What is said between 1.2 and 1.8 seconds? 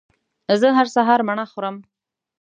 مڼه خورم